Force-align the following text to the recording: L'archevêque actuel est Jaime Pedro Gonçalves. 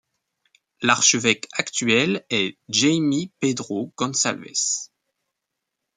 L'archevêque 0.81 1.47
actuel 1.53 2.25
est 2.31 2.57
Jaime 2.69 3.27
Pedro 3.39 3.93
Gonçalves. 3.95 4.87